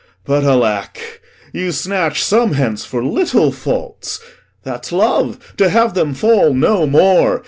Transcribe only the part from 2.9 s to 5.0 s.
little faults; that's